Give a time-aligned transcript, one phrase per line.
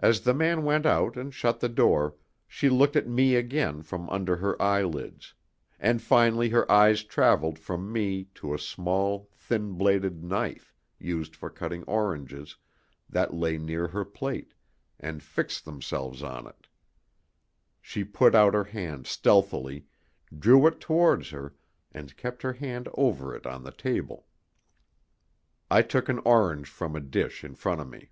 [0.00, 2.16] As the man went out and shut the door,
[2.48, 5.32] she looked at me again from under her eyelids;
[5.78, 11.48] and finally her eyes travelled from me to a small, thin bladed knife, used for
[11.50, 12.56] cutting oranges,
[13.08, 14.54] that lay near her plate,
[14.98, 16.66] and fixed themselves on it.
[17.80, 19.86] She put out her hand stealthily,
[20.36, 21.54] drew it towards her,
[21.92, 24.26] and kept her hand over it on the table.
[25.70, 28.10] I took an orange from a dish in front of me.